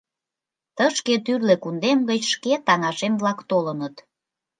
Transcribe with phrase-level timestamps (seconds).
[0.77, 3.95] —Тышке тӱрлӧ кундем гыч шке таҥашем-влак толыныт.